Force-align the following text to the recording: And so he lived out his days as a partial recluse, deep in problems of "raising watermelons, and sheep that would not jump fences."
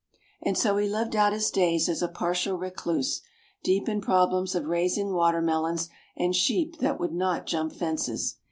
And 0.41 0.57
so 0.57 0.77
he 0.77 0.89
lived 0.89 1.15
out 1.15 1.31
his 1.31 1.51
days 1.51 1.87
as 1.87 2.01
a 2.01 2.07
partial 2.07 2.57
recluse, 2.57 3.21
deep 3.63 3.87
in 3.87 4.01
problems 4.01 4.55
of 4.55 4.65
"raising 4.65 5.13
watermelons, 5.13 5.89
and 6.17 6.35
sheep 6.35 6.79
that 6.79 6.99
would 6.99 7.13
not 7.13 7.45
jump 7.45 7.71
fences." 7.73 8.37